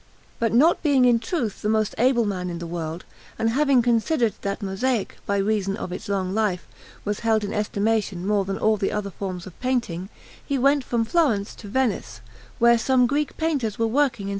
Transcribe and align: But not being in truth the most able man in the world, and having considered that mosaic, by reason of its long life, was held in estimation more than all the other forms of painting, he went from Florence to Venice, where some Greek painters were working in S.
But 0.39 0.51
not 0.51 0.81
being 0.81 1.05
in 1.05 1.19
truth 1.19 1.61
the 1.61 1.69
most 1.69 1.93
able 1.99 2.25
man 2.25 2.49
in 2.49 2.57
the 2.57 2.65
world, 2.65 3.05
and 3.37 3.51
having 3.51 3.83
considered 3.83 4.33
that 4.41 4.63
mosaic, 4.63 5.17
by 5.27 5.37
reason 5.37 5.77
of 5.77 5.91
its 5.91 6.09
long 6.09 6.33
life, 6.33 6.65
was 7.05 7.19
held 7.19 7.43
in 7.43 7.53
estimation 7.53 8.25
more 8.25 8.43
than 8.43 8.57
all 8.57 8.77
the 8.77 8.91
other 8.91 9.11
forms 9.11 9.45
of 9.45 9.59
painting, 9.59 10.09
he 10.43 10.57
went 10.57 10.83
from 10.83 11.05
Florence 11.05 11.53
to 11.53 11.67
Venice, 11.67 12.19
where 12.57 12.79
some 12.79 13.05
Greek 13.05 13.37
painters 13.37 13.77
were 13.77 13.85
working 13.85 14.29
in 14.29 14.29
S. 14.29 14.29